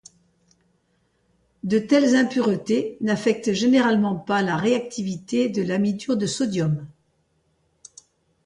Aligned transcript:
De 1.61 1.77
telles 1.77 2.15
impuretés 2.15 2.97
n'affectent 3.01 3.53
généralement 3.53 4.15
pas 4.15 4.41
la 4.41 4.57
réactivité 4.57 5.47
de 5.47 5.61
l'amidure 5.61 6.17
de 6.17 6.25
sodium. 6.25 6.87